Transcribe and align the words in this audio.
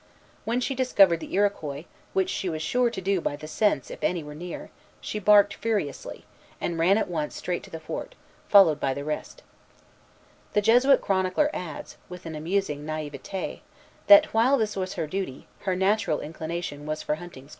When 0.45 0.59
she 0.59 0.73
discovered 0.73 1.19
the 1.19 1.31
Iroquois, 1.31 1.85
which 2.13 2.27
she 2.31 2.49
was 2.49 2.63
sure 2.63 2.89
to 2.89 3.01
do 3.01 3.21
by 3.21 3.35
the 3.35 3.47
scent, 3.47 3.91
if 3.91 4.03
any 4.03 4.23
were 4.23 4.33
near, 4.33 4.71
she 4.99 5.19
barked 5.19 5.53
furiously, 5.53 6.25
and 6.59 6.79
ran 6.79 6.97
at 6.97 7.07
once 7.07 7.35
straight 7.35 7.61
to 7.65 7.69
the 7.69 7.79
fort, 7.79 8.15
followed 8.49 8.79
by 8.79 8.95
the 8.95 9.03
rest. 9.03 9.43
The 10.53 10.61
Jesuit 10.63 11.01
chronicler 11.01 11.51
adds, 11.53 11.97
with 12.09 12.25
an 12.25 12.33
amusing 12.33 12.83
naïveté, 12.83 13.59
that, 14.07 14.33
while 14.33 14.57
this 14.57 14.75
was 14.75 14.93
her 14.95 15.05
duty, 15.05 15.45
"her 15.59 15.75
natural 15.75 16.19
inclination 16.19 16.87
was 16.87 17.03
for 17.03 17.13
hunting 17.13 17.13
squirrels." 17.13 17.13
Lalemant, 17.13 17.13
Relation, 17.13 17.13
1647, 17.13 17.15
74, 17.15 17.15
75. 17.15 17.49